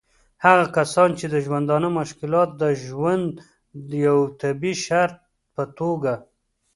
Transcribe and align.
هغه 0.45 0.65
کسان 0.77 1.09
چې 1.19 1.25
د 1.33 1.35
ژوندانه 1.45 1.89
مشکلات 1.99 2.49
د 2.61 2.63
ژوند 2.85 3.29
د 3.89 3.91
یوه 4.07 4.25
طبعي 4.41 4.73
شرط 4.85 5.17
په 5.53 5.63
توګه 5.77 6.13